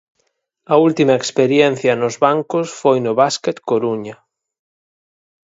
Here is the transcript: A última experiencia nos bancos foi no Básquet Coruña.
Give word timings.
A 0.73 0.75
última 0.87 1.13
experiencia 1.21 1.93
nos 2.01 2.15
bancos 2.25 2.67
foi 2.81 2.97
no 3.05 3.13
Básquet 3.21 3.57
Coruña. 3.69 4.15